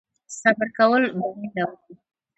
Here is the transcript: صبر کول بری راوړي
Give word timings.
صبر 0.39 0.67
کول 0.77 1.03
بری 1.17 1.47
راوړي 1.57 1.93